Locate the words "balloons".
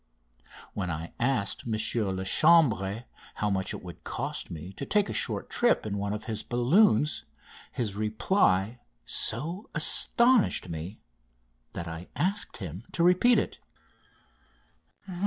6.41-7.23